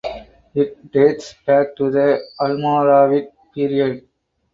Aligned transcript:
It 0.55 0.91
dates 0.91 1.35
back 1.45 1.75
to 1.75 1.91
the 1.91 2.19
Almoravid 2.41 3.27
period. 3.53 4.01